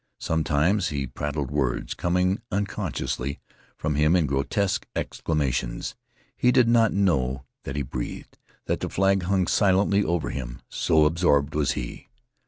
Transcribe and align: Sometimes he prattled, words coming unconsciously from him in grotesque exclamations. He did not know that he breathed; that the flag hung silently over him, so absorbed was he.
Sometimes 0.19 0.87
he 0.89 1.05
prattled, 1.05 1.51
words 1.51 1.93
coming 1.93 2.41
unconsciously 2.49 3.39
from 3.77 3.93
him 3.93 4.15
in 4.15 4.25
grotesque 4.25 4.87
exclamations. 4.95 5.93
He 6.35 6.51
did 6.51 6.67
not 6.67 6.91
know 6.91 7.43
that 7.65 7.75
he 7.75 7.83
breathed; 7.83 8.39
that 8.65 8.79
the 8.79 8.89
flag 8.89 9.21
hung 9.21 9.45
silently 9.45 10.03
over 10.03 10.31
him, 10.31 10.63
so 10.69 11.05
absorbed 11.05 11.53
was 11.53 11.73
he. 11.73 12.07